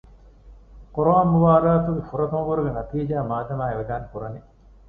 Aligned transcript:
ޤުރުއާން 0.95 1.31
މުބާރާތުގެ 1.33 2.01
ފުރަތަމަ 2.09 2.41
ބުރުގެ 2.47 2.71
ނަތީޖާ 2.77 3.17
މާދަމާ 3.29 3.63
އިޢުލާން 3.69 4.05
ކުރަނީ 4.11 4.39